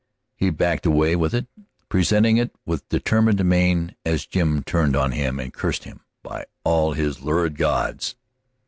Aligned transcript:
He 0.35 0.49
backed 0.49 0.87
away 0.87 1.15
with 1.15 1.35
it, 1.35 1.45
presenting 1.87 2.37
it 2.37 2.49
with 2.65 2.89
determined 2.89 3.45
mien 3.47 3.95
as 4.03 4.25
Jim 4.25 4.63
turned 4.63 4.95
on 4.95 5.11
him 5.11 5.39
and 5.39 5.53
cursed 5.53 5.83
him 5.83 5.99
by 6.23 6.45
all 6.63 6.93
his 6.93 7.21
lurid 7.21 7.55
gods. 7.55 8.15